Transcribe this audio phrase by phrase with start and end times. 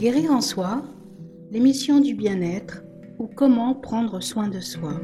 [0.00, 0.82] Guérir en soi,
[1.50, 2.80] l'émission du bien-être
[3.18, 4.98] ou comment prendre soin de soi.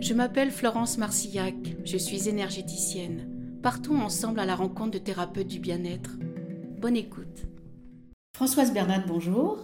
[0.00, 1.54] Je m'appelle Florence Marcillac,
[1.84, 3.28] je suis énergéticienne.
[3.62, 6.12] Partons ensemble à la rencontre de thérapeutes du bien-être.
[6.80, 7.44] Bonne écoute.
[8.34, 9.58] Françoise Bernard, bonjour.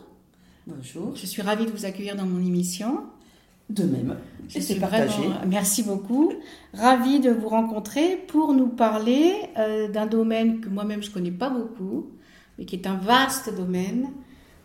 [0.67, 1.17] Bonjour.
[1.17, 3.05] Je suis ravie de vous accueillir dans mon émission.
[3.71, 4.19] De même.
[4.47, 6.35] Je suis vraiment, merci beaucoup.
[6.75, 11.49] Ravie de vous rencontrer pour nous parler euh, d'un domaine que moi-même je connais pas
[11.49, 12.11] beaucoup,
[12.59, 14.11] mais qui est un vaste domaine.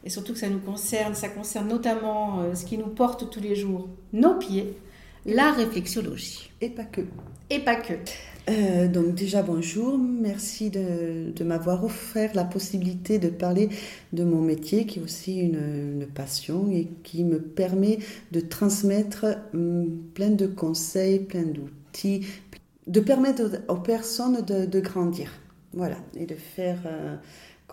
[0.03, 3.39] Et surtout que ça nous concerne, ça concerne notamment euh, ce qui nous porte tous
[3.39, 4.75] les jours, nos pieds,
[5.25, 6.51] la réflexologie.
[6.59, 7.01] Et pas que.
[7.49, 7.93] Et pas que.
[8.49, 13.69] Euh, donc déjà bonjour, merci de, de m'avoir offert la possibilité de parler
[14.11, 17.99] de mon métier qui est aussi une, une passion et qui me permet
[18.33, 22.27] de transmettre hum, plein de conseils, plein d'outils,
[22.87, 25.31] de permettre aux, aux personnes de, de, grandir.
[25.71, 27.15] Voilà, et de faire, euh,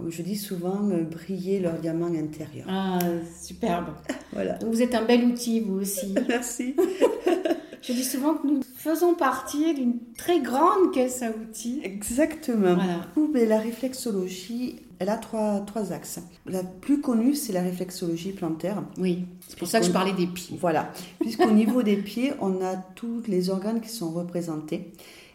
[0.01, 2.67] comme je dis souvent, briller leur diamant intérieur.
[2.69, 2.99] Ah,
[3.41, 3.89] superbe.
[4.33, 4.59] Voilà.
[4.65, 6.15] Vous êtes un bel outil, vous aussi.
[6.29, 6.77] Merci.
[7.83, 11.81] Je dis souvent que nous faisons partie d'une très grande caisse à outils.
[11.83, 12.75] Exactement.
[12.75, 13.07] Voilà.
[13.33, 16.21] Mais la réflexologie, elle a trois, trois axes.
[16.47, 18.85] La plus connue, c'est la réflexologie plantaire.
[18.99, 20.59] Oui, c'est pour ça que je parlais des pieds.
[20.61, 20.93] Voilà.
[21.21, 24.93] Puisqu'au niveau des pieds, on a tous les organes qui sont représentés.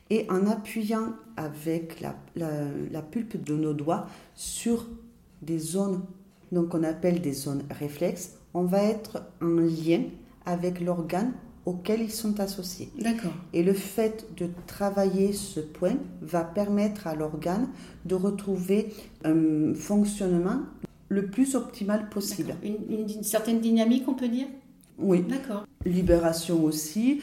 [0.10, 2.50] Et en appuyant avec la, la,
[2.92, 4.88] la pulpe de nos doigts sur
[5.42, 6.02] des zones,
[6.52, 10.04] donc on appelle des zones réflexes, on va être en lien
[10.46, 11.34] avec l'organe
[11.66, 12.90] auxquels ils sont associés.
[13.00, 13.34] D'accord.
[13.54, 17.68] Et le fait de travailler ce point va permettre à l'organe
[18.06, 20.62] de retrouver un fonctionnement
[21.10, 22.56] le plus optimal possible.
[22.64, 24.48] Une, une, une, certaine dynamique, on peut dire?
[24.98, 25.24] Oui.
[25.24, 25.66] D'accord.
[25.86, 27.22] Libération aussi,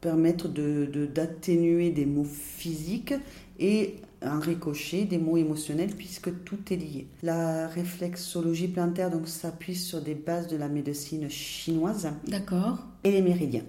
[0.00, 3.14] permettre d'atténuer de, de, des maux physiques
[3.58, 7.06] et un ricochet des mots émotionnels puisque tout est lié.
[7.22, 12.10] La réflexologie plantaire donc s'appuie sur des bases de la médecine chinoise.
[12.26, 12.78] D'accord.
[13.04, 13.64] Et les méridiens.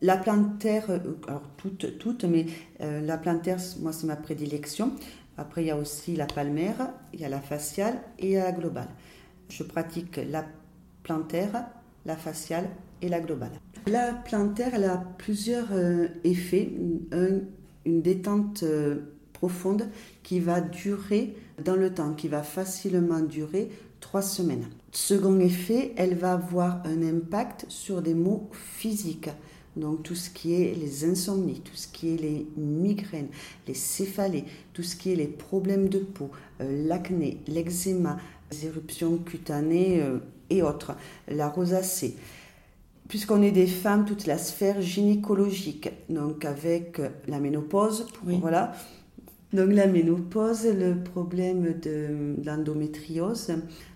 [0.00, 0.90] La plantaire,
[1.26, 2.46] alors toutes, toutes mais
[2.80, 4.92] euh, la plantaire, moi c'est ma prédilection.
[5.36, 8.88] Après, il y a aussi la palmaire, il y a la faciale et la globale.
[9.48, 10.44] Je pratique la
[11.04, 11.66] plantaire,
[12.04, 12.68] la faciale
[13.02, 13.52] et la globale.
[13.90, 16.72] La plantaire, elle a plusieurs euh, effets.
[17.12, 17.40] Un,
[17.86, 18.96] une détente euh,
[19.32, 19.88] profonde
[20.22, 21.34] qui va durer
[21.64, 24.66] dans le temps, qui va facilement durer trois semaines.
[24.92, 29.30] Second effet, elle va avoir un impact sur des maux physiques.
[29.76, 33.28] Donc tout ce qui est les insomnies, tout ce qui est les migraines,
[33.66, 34.44] les céphalées,
[34.74, 38.18] tout ce qui est les problèmes de peau, euh, l'acné, l'eczéma,
[38.50, 40.02] les éruptions cutanées
[40.50, 40.94] et autres,
[41.28, 42.16] la rosacée.
[43.08, 48.38] Puisqu'on est des femmes, toute la sphère gynécologique, donc avec la ménopause, oui.
[48.40, 48.72] voilà.
[49.54, 53.54] Donc la ménopause, le problème de l'endométriose,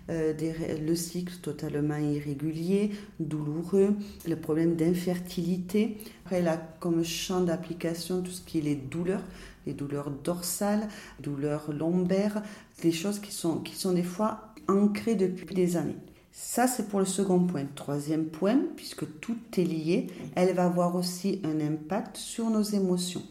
[0.09, 0.33] euh,
[0.81, 3.95] le cycle totalement irrégulier, douloureux,
[4.27, 5.97] le problème d'infertilité.
[6.25, 9.21] Après, elle a comme champ d'application tout ce qui est les douleurs,
[9.67, 10.87] les douleurs dorsales,
[11.19, 12.41] douleurs lombaires,
[12.81, 15.97] des choses qui sont, qui sont des fois ancrées depuis des années.
[16.35, 17.65] Ça, c'est pour le second point.
[17.75, 23.21] Troisième point, puisque tout est lié, elle va avoir aussi un impact sur nos émotions.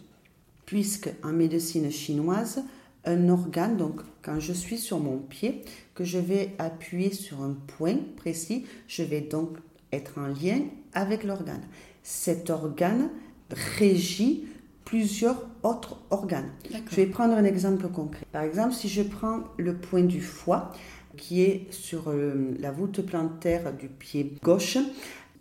[0.67, 2.63] Puisque en médecine chinoise,
[3.05, 5.65] un organe, donc quand je suis sur mon pied,
[5.97, 9.57] que je vais appuyer sur un point précis, je vais donc
[9.91, 10.61] être en lien
[10.95, 11.67] avec l'organe.
[12.05, 13.11] Cet organe
[13.51, 14.45] régit
[14.85, 16.51] plusieurs autres organes.
[16.91, 18.27] Je vais prendre un exemple concret.
[18.31, 20.71] Par exemple, si je prends le point du foie,
[21.17, 24.79] qui est sur euh, la voûte plantaire du pied gauche,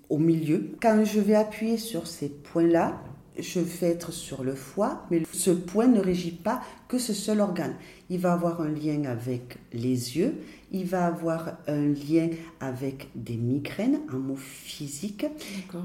[0.09, 0.71] au milieu.
[0.81, 3.01] Quand je vais appuyer sur ces points-là,
[3.39, 7.39] je vais être sur le foie, mais ce point ne régit pas que ce seul
[7.39, 7.75] organe.
[8.09, 10.35] Il va avoir un lien avec les yeux,
[10.71, 12.29] il va avoir un lien
[12.59, 15.25] avec des migraines, un mot physique,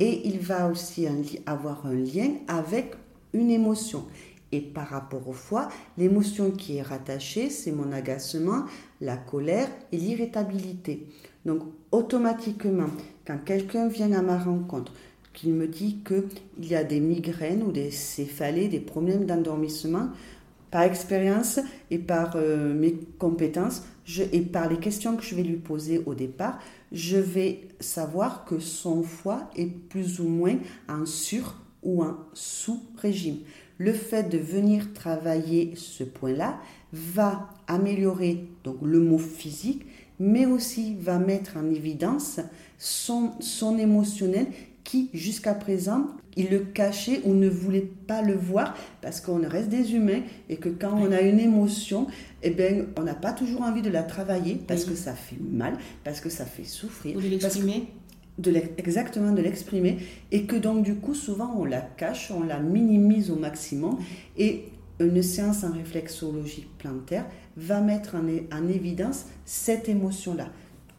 [0.01, 1.07] et il va aussi
[1.47, 2.95] avoir un lien avec
[3.33, 4.05] une émotion.
[4.53, 8.65] Et par rapport au foie, l'émotion qui est rattachée, c'est mon agacement,
[9.01, 11.09] la colère et l'irritabilité.
[11.45, 11.63] Donc
[11.93, 12.91] automatiquement,
[13.27, 14.93] quand quelqu'un vient à ma rencontre,
[15.33, 20.09] qu'il me dit qu'il y a des migraines ou des céphalées, des problèmes d'endormissement,
[20.71, 21.61] par expérience
[21.91, 23.85] et par euh, mes compétences
[24.33, 26.59] et par les questions que je vais lui poser au départ,
[26.93, 30.57] je vais savoir que son foie est plus ou moins
[30.89, 33.39] en sur ou en sous-régime.
[33.79, 36.59] Le fait de venir travailler ce point-là
[36.93, 39.87] va améliorer donc le mot physique,
[40.19, 42.41] mais aussi va mettre en évidence
[42.79, 44.47] son, son émotionnel
[44.83, 46.07] qui, jusqu'à présent,
[46.37, 50.57] il le cachait ou ne voulait pas le voir parce qu'on reste des humains et
[50.57, 52.07] que quand on a une émotion,
[52.43, 55.77] eh ben, on n'a pas toujours envie de la travailler parce que ça fait mal,
[56.05, 57.17] parce que ça fait souffrir.
[57.17, 57.89] Ou de l'exprimer
[58.79, 59.99] exactement de l'exprimer
[60.31, 63.99] et que donc du coup souvent on la cache, on la minimise au maximum
[64.37, 64.65] et
[65.01, 70.49] une séance en réflexologie plantaire va mettre en évidence cette émotion-là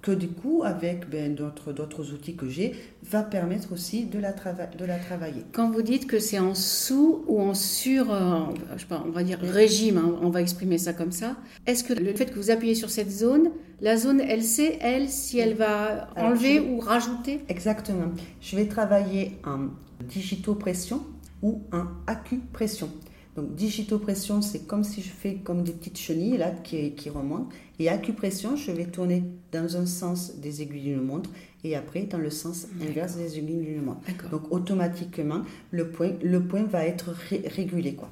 [0.07, 2.73] que du coup, avec ben, d'autres outils que j'ai,
[3.03, 5.43] va permettre aussi de la, de la travailler.
[5.51, 8.45] Quand vous dites que c'est en sous ou en sur, euh,
[8.75, 11.83] je sais pas, on va dire régime, hein, on va exprimer ça comme ça, est-ce
[11.83, 13.49] que le fait que vous appuyez sur cette zone,
[13.81, 17.41] la zone, elle sait, elle, si elle va enlever ou rajouter?
[17.49, 18.11] Exactement.
[18.39, 19.67] Je vais travailler en
[20.07, 21.01] digitopression
[21.41, 22.89] ou en acupression.
[23.37, 27.49] Donc digitopression, c'est comme si je fais comme des petites chenilles là qui, qui remontent.
[27.77, 31.29] Et acupression, je vais tourner dans un sens des aiguilles d'une montre
[31.63, 34.01] et après dans le sens inverse des aiguilles d'une montre.
[34.31, 37.13] Donc automatiquement, le point, le point va être
[37.45, 37.93] régulé.
[37.93, 38.09] quoi.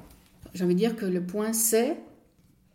[0.54, 1.96] J'ai envie de dire que le point c'est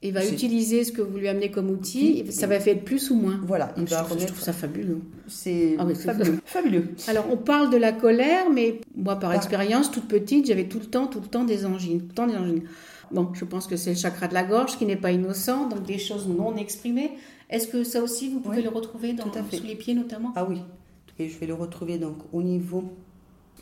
[0.04, 3.16] il va utiliser ce que vous lui amenez comme outil, ça va faire plus ou
[3.16, 3.40] moins.
[3.44, 5.00] Voilà, il va je, trouve ça fabuleux.
[5.28, 6.40] C'est ah fabuleux.
[6.44, 6.90] fabuleux.
[7.08, 10.86] Alors, on parle de la colère, mais moi, par expérience, toute petite, j'avais tout le
[10.86, 12.64] temps, tout le temps des angines, tout le temps des angines.
[13.12, 15.84] Bon, je pense que c'est le chakra de la gorge qui n'est pas innocent, donc
[15.84, 17.12] des choses non exprimées.
[17.50, 20.32] Est-ce que ça aussi, vous pouvez le retrouver dans, sous les pieds notamment?
[20.36, 20.62] Ah oui,
[21.20, 22.86] et je vais le retrouver donc au niveau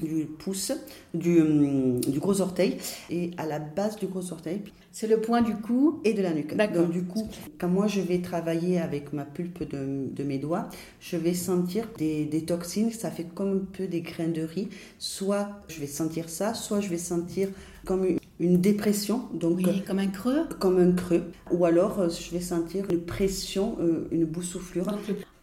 [0.02, 0.72] du pouce,
[1.14, 2.78] du, hum, du, gros orteil
[3.10, 4.62] et à la base du gros orteil.
[4.92, 6.56] C'est le point du cou Et de la nuque.
[6.74, 7.28] Donc du coup,
[7.60, 10.68] quand moi je vais travailler avec ma pulpe de, de mes doigts,
[11.00, 14.70] je vais sentir des, des, toxines, ça fait comme un peu des grains de riz.
[14.98, 17.50] Soit je vais sentir ça, soit je vais sentir
[17.86, 18.06] comme
[18.40, 19.24] une, dépression.
[19.34, 21.24] Donc, oui, comme un creux Comme un creux.
[21.52, 24.86] Ou alors euh, je vais sentir une pression, euh, une boussouflure.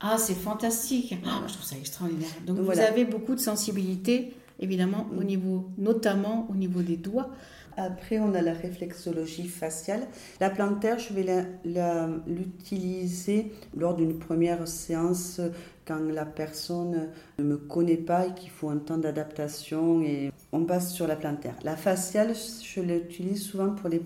[0.01, 1.17] Ah, c'est fantastique.
[1.25, 2.29] Ah, je trouve ça extraordinaire.
[2.47, 7.31] Donc, vous avez beaucoup de sensibilité évidemment, au niveau, notamment au niveau des doigts.
[7.77, 10.01] Après, on a la réflexologie faciale.
[10.41, 11.27] La plantaire, je vais
[12.27, 15.41] l'utiliser lors d'une première séance
[15.87, 17.09] quand la personne
[17.39, 21.17] ne me connaît pas et qu'il faut un temps d'adaptation et on passe sur la
[21.17, 21.55] plantaire.
[21.65, 24.01] La faciale, je l'utilise souvent pour les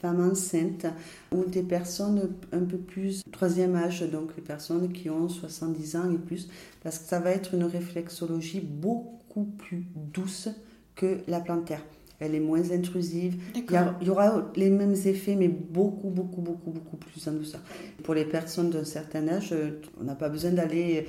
[0.00, 0.86] femmes enceintes
[1.32, 6.10] ou des personnes un peu plus troisième âge, donc les personnes qui ont 70 ans
[6.12, 6.48] et plus,
[6.82, 10.48] parce que ça va être une réflexologie beaucoup plus douce
[10.94, 11.82] que la plantaire.
[12.18, 13.36] Elle est moins intrusive.
[13.54, 17.60] Il y, aura les mêmes effets, mais beaucoup, beaucoup, beaucoup, beaucoup plus en douceur.
[18.04, 21.06] Pour les personnes d'un certain âge, euh, on n'a pas besoin d'aller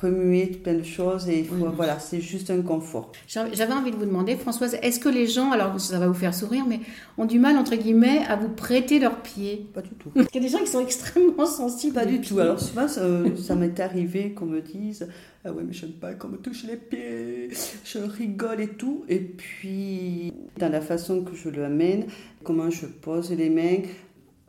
[0.00, 3.12] remuer plein de choses et voilà, c'est juste un confort.
[3.26, 6.34] J'avais envie de vous demander, Françoise, est-ce que les gens, alors ça va vous faire
[6.34, 6.80] sourire, mais
[7.16, 9.66] ont du mal, entre guillemets, à vous prêter leurs pieds?
[9.72, 10.10] Pas du tout.
[10.10, 11.94] Qu'il y a des gens qui sont extrêmement sensibles.
[11.94, 12.38] Pas du tout.
[12.38, 15.08] Alors souvent, ça, m'est arrivé qu'on me dise,
[15.44, 17.48] ah ouais, mais je n'aime pas qu'on me touche les pieds,
[17.84, 19.04] je rigole et tout.
[19.08, 22.06] Et puis, dans la façon que je le amène,
[22.44, 23.78] comment je pose les mains,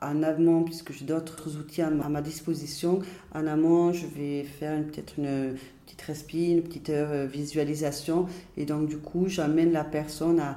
[0.02, 3.00] en amont, puisque j'ai d'autres outils à ma disposition,
[3.34, 5.56] en amont, je vais faire peut-être une
[5.86, 8.28] petite respire, une petite euh, visualisation.
[8.58, 10.56] Et donc, du coup, j'amène la personne à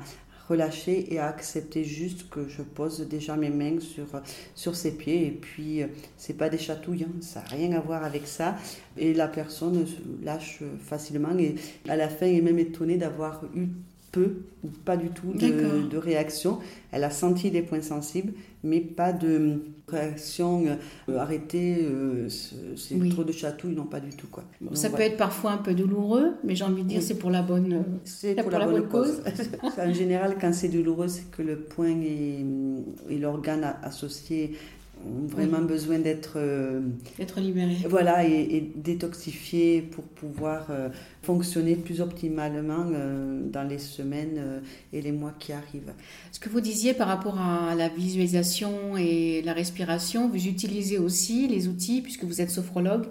[0.49, 4.07] relâcher et à accepter juste que je pose déjà mes mains sur,
[4.55, 5.27] sur ses pieds.
[5.27, 8.57] Et puis, euh, c'est pas des chatouilles, hein, ça n'a rien à voir avec ça.
[8.99, 9.87] Et la personne
[10.23, 11.39] lâche facilement.
[11.39, 11.55] Et
[11.89, 13.69] à la fin, elle est même étonnée d'avoir eu
[14.13, 16.59] peu ou pas du tout de, de, réaction.
[16.93, 20.65] Elle a senti des points sensibles, mais pas de réaction
[21.09, 22.29] euh, arrêtée, euh,
[22.77, 24.27] c'est trop de chatouilles, non pas du tout.
[24.31, 24.45] Quoi.
[24.73, 27.43] ça peut être parfois un peu douloureux, mais j'ai envie de dire c'est pour la
[27.43, 29.23] bonne, c'est pour, la, bonne, cause.
[29.79, 32.45] en général, quand c'est douloureux, c'est que le point et,
[33.09, 34.53] et l'organe associé
[35.07, 36.81] ont vraiment besoin d'être euh,
[37.19, 37.77] être libérés.
[37.89, 40.89] Voilà, et, et détoxifiés pour pouvoir euh,
[41.23, 45.93] fonctionner plus optimalement euh, dans les semaines et les mois qui arrivent.
[46.33, 51.49] Ce que vous disiez par rapport à la visualisation et la respiration, vous utilisez aussi
[51.49, 53.07] les outils, puisque vous êtes sophrologue,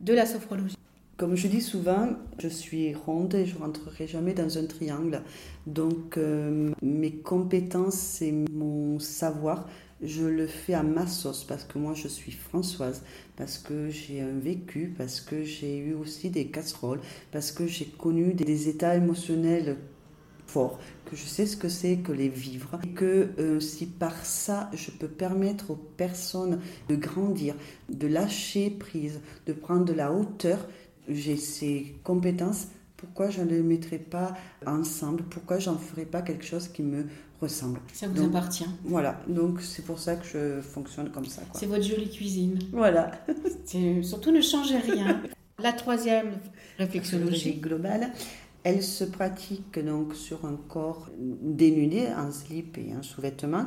[0.00, 0.76] de la sophrologie.
[1.22, 2.08] Comme je dis souvent,
[2.40, 5.22] je suis ronde et je rentrerai jamais dans un triangle.
[5.68, 6.18] Donc
[6.82, 9.68] mes compétences et mon savoir
[10.02, 13.04] je le fais à ma sauce parce que moi je suis Françoise,
[13.36, 17.00] parce que j'ai un vécu, parce que j'ai eu aussi des casseroles,
[17.30, 19.76] parce que j'ai connu des états émotionnels
[20.48, 24.24] forts, que je sais ce que c'est que les vivre, et que euh, si par
[24.24, 27.54] ça je peux permettre aux personnes de grandir,
[27.88, 30.66] de lâcher prise, de prendre de la hauteur,
[31.08, 32.68] j'ai ces compétences
[33.02, 35.24] pourquoi je ne les mettrai pas ensemble?
[35.24, 37.06] Pourquoi j'en ferai pas quelque chose qui me
[37.40, 37.80] ressemble?
[37.92, 38.68] Ça vous appartient.
[38.84, 41.42] Voilà, donc c'est pour ça que je fonctionne comme ça.
[41.54, 42.60] C'est votre jolie cuisine.
[42.72, 43.10] Voilà.
[44.02, 45.20] surtout ne changez rien.
[45.58, 46.38] La troisième
[46.78, 48.12] réflexologie globale.
[48.62, 53.66] Elle se pratique donc sur un corps dénudé, en slip et en sous-vêtements,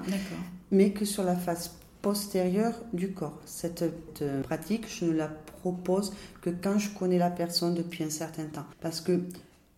[0.71, 3.41] mais que sur la face postérieure du corps.
[3.45, 3.83] Cette
[4.21, 8.45] euh, pratique, je ne la propose que quand je connais la personne depuis un certain
[8.45, 8.67] temps.
[8.79, 9.21] Parce que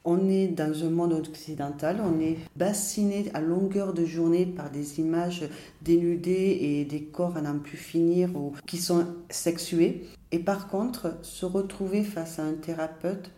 [0.03, 4.99] on est dans un monde occidental, on est bassiné à longueur de journée par des
[4.99, 5.47] images
[5.83, 10.05] dénudées et des corps à n'en plus finir ou qui sont sexués.
[10.33, 13.31] Et par contre, se retrouver face à un thérapeute,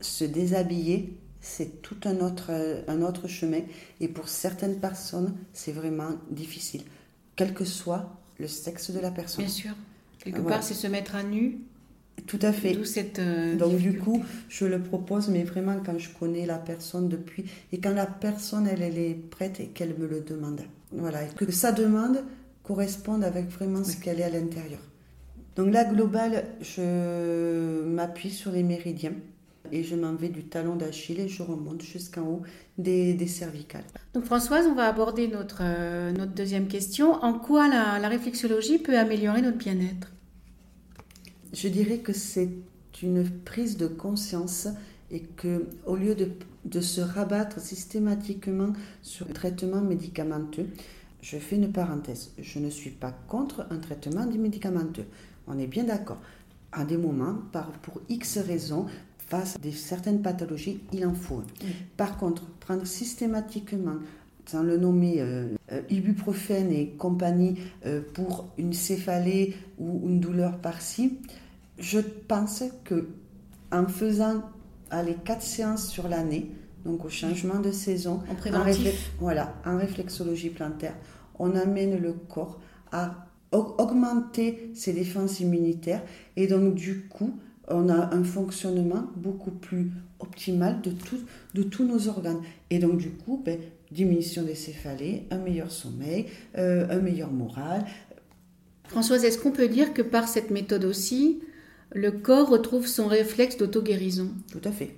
[0.00, 2.52] se déshabiller, c'est tout un autre,
[2.88, 3.60] un autre chemin.
[4.00, 6.84] Et pour certaines personnes, c'est vraiment difficile,
[7.36, 9.44] quel que soit le sexe de la personne.
[9.44, 9.72] Bien sûr.
[10.18, 11.58] Quelque part, c'est se mettre à nu
[12.26, 12.76] tout à fait.
[13.18, 17.44] Euh, Donc du coup, je le propose, mais vraiment quand je connais la personne depuis
[17.72, 20.60] et quand la personne elle, elle est prête et qu'elle me le demande.
[20.92, 22.22] Voilà, que sa demande
[22.62, 24.80] corresponde avec vraiment ce qu'elle est à l'intérieur.
[25.56, 29.14] Donc là, global, je m'appuie sur les méridiens
[29.72, 32.42] et je m'en vais du talon d'Achille et je remonte jusqu'en haut
[32.78, 33.84] des, cervicales.
[34.14, 37.14] Donc Françoise, on va aborder notre, euh, notre deuxième question.
[37.22, 40.10] En quoi la réflexologie peut améliorer notre bien-être?
[41.52, 42.50] Je dirais que c'est
[43.02, 44.68] une prise de conscience
[45.10, 46.30] et que au lieu de,
[46.64, 48.72] de, se rabattre systématiquement
[49.02, 50.68] sur un traitement médicamenteux,
[51.22, 52.30] je fais une parenthèse.
[52.38, 55.06] Je ne suis pas contre un traitement médicamenteux.
[55.48, 56.20] On est bien d'accord.
[56.72, 58.86] À des moments, par, pour X raisons,
[59.30, 61.42] face à certaines pathologies, il en faut.
[61.96, 63.96] Par contre, prendre systématiquement
[64.46, 67.56] sans le nommer euh, euh, ibuprofène et compagnie
[67.86, 71.18] euh, pour une céphalée ou une douleur par-ci,
[71.78, 73.08] je pense que
[73.70, 74.42] en faisant
[75.06, 76.50] les quatre séances sur l'année,
[76.84, 78.64] donc au changement de saison, en,
[79.20, 80.96] voilà, en réflexologie plantaire,
[81.38, 82.60] on amène le corps
[82.90, 86.02] à augmenter ses défenses immunitaires.
[86.34, 87.38] Et donc du coup,
[87.70, 91.18] on a un fonctionnement beaucoup plus optimal de, tout,
[91.54, 92.40] de tous nos organes.
[92.70, 93.58] Et donc du coup, ben,
[93.90, 96.26] diminution des céphalées, un meilleur sommeil,
[96.58, 97.84] euh, un meilleur moral.
[98.88, 101.40] Françoise, est-ce qu'on peut dire que par cette méthode aussi,
[101.92, 104.28] le corps retrouve son réflexe d'auto-guérison?
[104.50, 104.96] Tout à fait.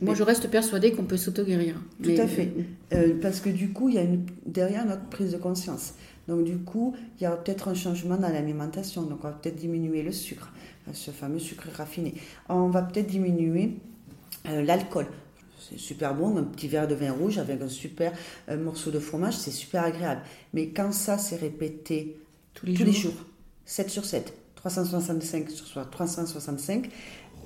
[0.00, 1.76] Moi, je reste persuadée qu'on peut s'auto-guérir.
[2.02, 2.52] Tout à fait.
[2.92, 5.94] Euh, parce que du coup, il y a une, derrière notre prise de conscience.
[6.28, 9.02] Donc, du coup, il y a peut-être un changement dans l'alimentation.
[9.02, 10.52] Donc, on va peut-être diminuer le sucre,
[10.88, 12.14] euh, ce fameux sucre raffiné.
[12.48, 13.74] On va peut-être diminuer
[14.48, 15.06] euh, l'alcool.
[15.68, 18.12] C'est super bon, un petit verre de vin rouge avec un super
[18.56, 20.20] morceau de fromage, c'est super agréable.
[20.54, 22.18] Mais quand ça s'est répété
[22.54, 22.86] tous les, jours.
[22.86, 23.26] les jours,
[23.64, 26.88] 7 sur 7, 365 sur 365,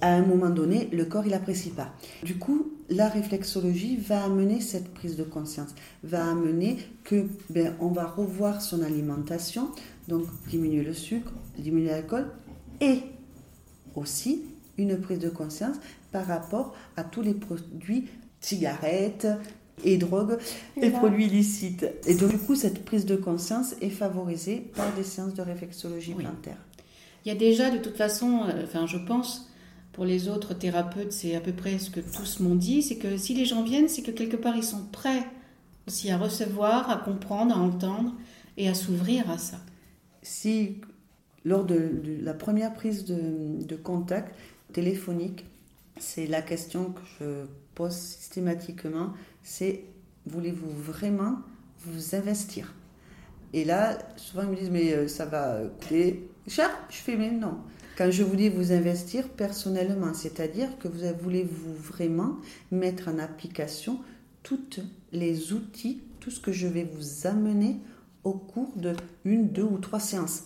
[0.00, 1.92] à un moment donné, le corps, il n'apprécie pas.
[2.23, 7.88] Du coup, la réflexologie va amener cette prise de conscience, va amener que ben, on
[7.88, 9.69] va revoir son alimentation,
[10.09, 12.26] donc diminuer le sucre, diminuer l'alcool,
[12.80, 13.00] et
[13.95, 14.42] aussi
[14.78, 15.76] une prise de conscience
[16.12, 18.09] par rapport à tous les produits,
[18.40, 19.26] cigarettes,
[19.85, 20.38] et drogues
[20.76, 21.87] et, produits illicites.
[22.07, 26.14] Et donc, du coup, cette prise de conscience est favorisée par des séances de réflexologie
[26.14, 26.59] plantaire.
[27.25, 29.50] Il y a déjà de toute façon, euh, enfin je pense,
[30.00, 33.19] pour les autres thérapeutes, c'est à peu près ce que tous m'ont dit, c'est que
[33.19, 35.26] si les gens viennent, c'est que quelque part ils sont prêts
[35.87, 38.14] aussi à recevoir, à comprendre, à entendre
[38.57, 39.59] et à s'ouvrir à ça.
[40.23, 40.80] Si
[41.45, 44.35] lors de, la première prise de, de contact
[44.73, 45.45] téléphonique,
[45.99, 49.85] c'est la question que je pose systématiquement, c'est
[50.25, 51.40] voulez-vous vraiment
[51.80, 52.73] vous investir?
[53.52, 57.30] Et là, souvent ils me disent mais euh, ça va coûter Cher, je fais mais
[57.30, 57.59] non.
[58.00, 62.38] Quand je voulais vous investir personnellement, c'est-à-dire que vous voulez-vous vraiment
[62.71, 63.99] mettre en application
[64.42, 64.80] tous
[65.12, 67.76] les outils, tout ce que je vais vous amener
[68.25, 68.95] au cours de
[69.26, 70.45] une, deux ou trois séances?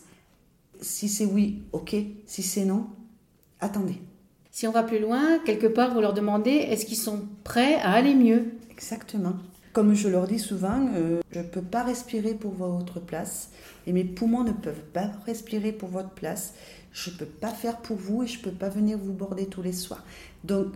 [0.80, 1.94] Si c'est oui, ok.
[2.26, 2.88] Si c'est non,
[3.60, 4.00] attendez.
[4.50, 7.92] Si on va plus loin, quelque part, vous leur demandez est-ce qu'ils sont prêts à
[7.92, 8.46] aller mieux?
[8.68, 9.34] Exactement.
[9.74, 13.50] Comme je leur dis souvent, euh, je ne peux pas respirer pour votre place
[13.88, 16.54] et mes poumons ne peuvent pas respirer pour votre place.
[16.92, 19.46] Je ne peux pas faire pour vous et je ne peux pas venir vous border
[19.46, 20.04] tous les soirs.
[20.44, 20.68] Donc,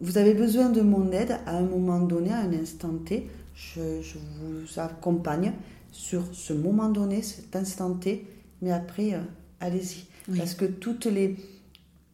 [0.00, 3.28] vous avez besoin de mon aide à un moment donné, à un instant T.
[3.54, 4.00] Je,
[4.40, 5.52] vous accompagne
[5.92, 8.26] sur ce moment donné, cet instant T,
[8.62, 9.20] mais après, euh,
[9.60, 10.06] allez-y.
[10.34, 11.36] Parce que toutes les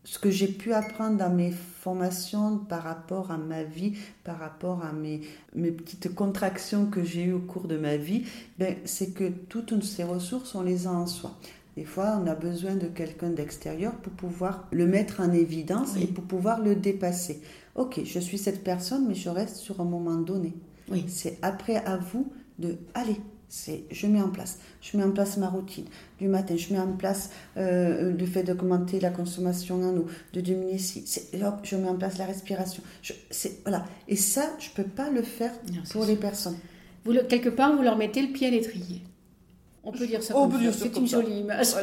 [0.04, 3.94] ce que j'ai pu apprendre dans mes formations par rapport à ma vie,
[4.24, 5.20] par rapport à mes,
[5.54, 8.24] mes petites contractions que j'ai eues au cours de ma vie,
[8.58, 11.32] ben, c'est que toutes ces ressources, on les a en soi.
[11.76, 16.06] Des fois, on a besoin de quelqu'un d'extérieur pour pouvoir le mettre en évidence et
[16.06, 17.40] pour pouvoir le dépasser.
[17.74, 20.52] Ok, je suis cette personne, mais je reste sur un moment donné.
[20.90, 21.04] Oui.
[21.08, 23.16] C'est après à vous de, allez,
[23.54, 24.60] C'est je mets en place.
[24.80, 25.84] Je mets en place ma routine
[26.18, 26.56] du matin.
[26.56, 27.28] Je mets en place
[27.58, 31.04] euh, le fait d'augmenter la consommation en eau, de diminuer si.
[31.34, 32.82] Hop, je mets en place la respiration.
[33.02, 33.12] Je,
[33.66, 33.84] voilà.
[34.08, 35.52] Et ça, je peux pas le faire
[35.90, 36.56] pour les personnes.
[37.04, 39.02] Vous, quelque part, vous leur mettez le pied à l'étrier.
[39.84, 40.34] On peut dire ça.
[40.72, 41.74] C'est une jolie image.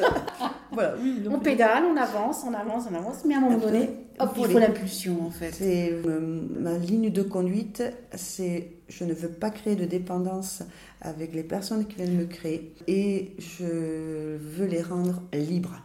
[0.71, 0.95] Voilà.
[1.29, 4.45] on pédale, on avance, on avance, on avance, mais à un moment donné, hop, il
[4.47, 5.51] faut l'impulsion en fait.
[5.51, 7.83] C'est euh, ma ligne de conduite,
[8.15, 10.63] c'est je ne veux pas créer de dépendance
[11.01, 15.81] avec les personnes qui viennent me créer et je veux les rendre libres.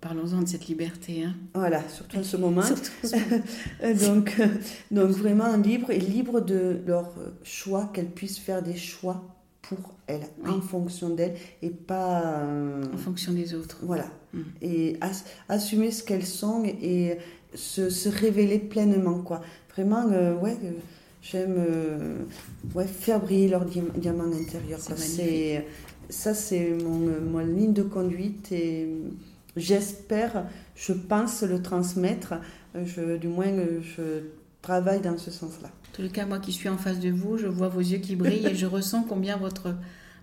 [0.00, 1.24] Parlons-en de cette liberté.
[1.24, 1.34] Hein.
[1.52, 2.62] Voilà, surtout en ce moment.
[4.06, 4.46] donc, euh,
[4.90, 9.22] donc vraiment libre et libre de leur choix, qu'elles puissent faire des choix
[9.60, 12.22] pour elles, en fonction d'elles et pas...
[12.22, 13.78] Euh, en fonction des autres.
[13.82, 14.06] Voilà.
[14.32, 14.40] Mm.
[14.62, 14.96] Et
[15.48, 17.18] assumer ce qu'elles sont et
[17.54, 19.40] se, révéler pleinement, quoi.
[19.74, 20.72] Vraiment, euh, ouais, euh,
[21.22, 22.26] j'aime
[22.74, 24.78] ouais, faire briller leur diamant intérieur.
[24.80, 25.66] C'est
[26.08, 26.98] ça, c'est mon,
[27.30, 28.88] mon, ligne de conduite et
[29.56, 30.44] j'espère,
[30.74, 32.34] je pense le transmettre.
[32.74, 34.22] Je, du moins, je
[34.62, 35.68] travaille dans ce sens-là.
[35.68, 38.16] En tout cas, moi qui suis en face de vous, je vois vos yeux qui
[38.16, 39.74] brillent et je ressens combien votre,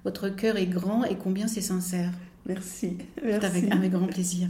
[0.04, 2.12] votre cœur est grand et combien c'est sincère.
[2.48, 2.98] Merci.
[3.24, 3.46] Merci.
[3.46, 4.48] Avec, avec grand plaisir.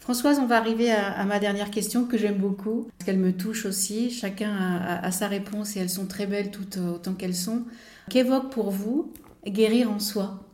[0.00, 3.66] Françoise, on va arriver à, ma dernière question que j'aime beaucoup, parce qu'elle me touche
[3.66, 4.10] aussi.
[4.10, 7.64] Chacun a, sa réponse et elles sont très belles toutes autant qu'elles sont.
[8.08, 9.12] Qu'évoque pour vous
[9.46, 10.44] guérir en soi?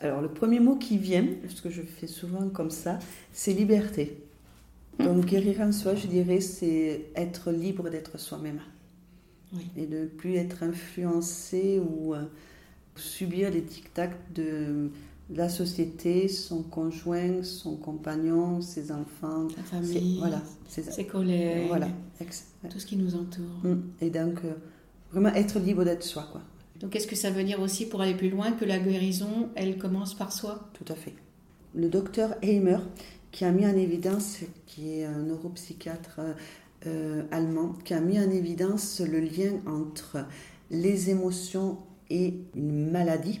[0.00, 2.98] Alors, le premier mot qui vient, parce que je fais souvent comme ça,
[3.32, 4.18] c'est liberté.
[4.98, 8.60] Donc guérir en soi, je dirais, c'est être libre d'être soi-même.
[9.76, 12.22] Et de ne plus être influencé ou euh,
[12.96, 14.90] subir les dictats de
[15.34, 21.88] la société, son conjoint, son compagnon, ses enfants, sa famille, voilà, ses, collègues, voilà,
[22.68, 23.44] tout ce qui nous entoure.
[23.62, 23.82] Mm.
[24.00, 24.54] Et donc, euh,
[25.12, 26.26] vraiment être libre d'être soi.
[26.32, 26.40] Quoi.
[26.80, 29.78] Donc, est-ce que ça veut dire aussi, pour aller plus loin, que la guérison, elle
[29.78, 30.68] commence par soi?
[30.72, 31.14] Tout à fait.
[31.74, 32.78] Le docteur Heimer,
[33.30, 36.20] qui a mis en évidence, qui est un neuropsychiatre
[36.86, 40.26] euh, allemand, qui a mis en évidence le lien entre
[40.70, 43.40] les émotions et une maladie.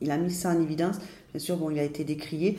[0.00, 0.96] Il a mis ça en évidence.
[1.30, 2.58] Bien sûr, bon, il a été décrié,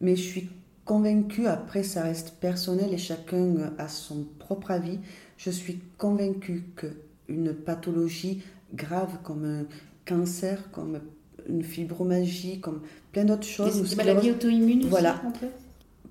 [0.00, 0.48] mais je suis
[0.84, 4.98] convaincue, après ça reste personnel et chacun a son propre avis,
[5.36, 8.42] je suis convaincue qu'une pathologie
[8.74, 9.66] grave comme un
[10.06, 11.00] cancer, comme
[11.48, 13.88] une fibromagie, comme plein d'autres choses.
[13.88, 15.20] Des maladies auto-immunes voilà.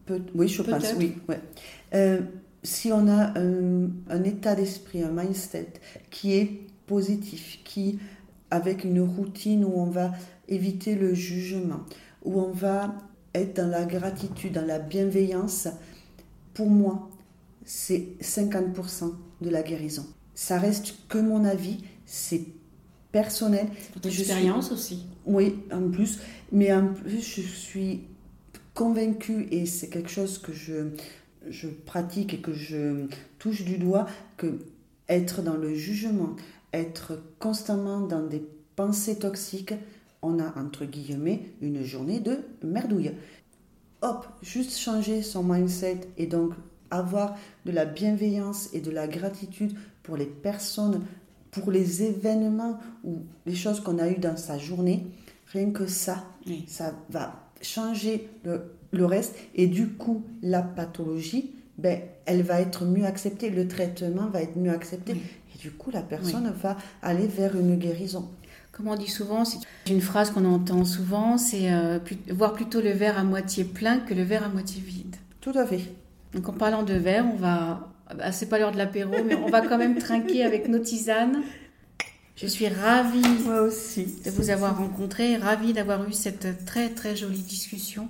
[0.10, 1.13] aussi, oui, je pense, oui.
[1.28, 1.39] Ouais.
[1.94, 2.22] Euh,
[2.63, 5.74] si on a un, état d'esprit, un mindset
[6.10, 8.00] qui est positif, qui
[8.50, 10.12] avec une routine où on va
[10.52, 11.82] éviter le jugement,
[12.24, 12.94] où on va
[13.34, 15.68] être dans la gratitude, dans la bienveillance,
[16.54, 17.10] pour moi,
[17.66, 20.06] c'est 50% de la guérison.
[20.36, 22.44] Ça reste que mon avis, c'est
[23.12, 23.68] personnel.
[23.94, 25.06] Votre expérience aussi.
[25.26, 26.20] Oui, en plus.
[26.52, 28.02] Mais en plus, je suis
[28.74, 30.90] convaincue, et c'est quelque chose que je,
[31.50, 33.08] je pratique et que je
[33.40, 34.60] touche du doigt, que
[35.10, 36.36] être dans le jugement,
[36.74, 38.44] être constamment dans des
[38.76, 39.74] pensées toxiques,
[40.22, 43.12] on a entre guillemets une journée de merdouille.
[44.02, 46.54] Hop, juste changer son mindset et donc
[46.90, 51.02] avoir de la bienveillance et de la gratitude pour les personnes,
[51.52, 55.06] pour les événements ou les choses qu'on a eues dans sa journée,
[55.48, 56.24] rien que ça,
[56.68, 59.36] ça va changer le, reste.
[59.56, 64.58] Et du coup la pathologie, ben, elle va être mieux acceptée, le traitement va être
[64.58, 65.14] mieux accepté.
[65.14, 68.30] Et du coup la personne va aller vers une guérison.
[68.82, 69.60] Comme on dit souvent, c'est
[69.91, 74.15] une phrase qu'on entend souvent, c'est euh, voir plutôt le verre à moitié plein que
[74.15, 75.17] le verre à moitié vide.
[75.39, 75.82] Tout à fait.
[76.34, 79.50] Donc en parlant de verre, on va, bah, c'est pas l'heure de l'apéro, mais on
[79.50, 81.44] va quand même trinquer avec nos tisanes.
[82.36, 84.15] Je suis ravie Moi aussi.
[84.26, 88.10] de vous avoir rencontré, ravie d'avoir eu cette très très jolie discussion,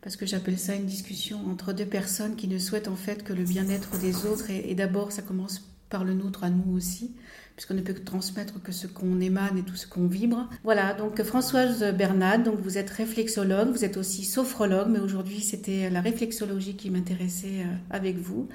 [0.00, 3.34] parce que j'appelle ça une discussion entre deux personnes qui ne souhaitent en fait que
[3.34, 7.12] le bien-être des autres, et, d'abord ça commence par le nôtre à nous aussi,
[7.58, 10.48] puisqu'on ne peut que transmettre que ce qu'on émane et tout ce qu'on vibre.
[10.62, 15.90] Voilà, donc Françoise Bernard, donc vous êtes réflexologue, vous êtes aussi sophrologue, mais aujourd'hui c'était
[15.90, 18.46] la réflexologie qui m'intéressait euh, avec vous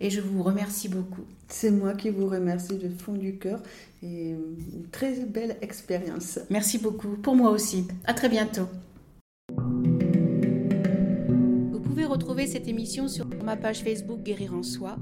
[0.00, 1.24] et je vous remercie beaucoup.
[1.48, 3.60] C'est moi qui vous remercie de fond du cœur
[4.00, 6.38] et une très belle expérience.
[6.48, 7.88] Merci beaucoup, pour moi aussi.
[8.04, 8.68] À très bientôt.
[11.72, 14.98] Vous pouvez retrouver cette émission sur ma page Facebook Guérir en Soi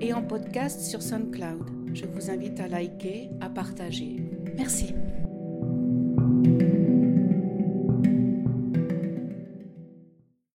[0.00, 1.73] et en podcast sur SoundCloud.
[1.94, 4.16] Je vous invite à liker, à partager.
[4.56, 4.94] Merci.